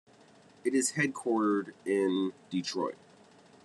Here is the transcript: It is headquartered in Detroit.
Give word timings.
It 0.63 0.73
is 0.73 0.93
headquartered 0.93 1.73
in 1.85 2.33
Detroit. 2.49 2.97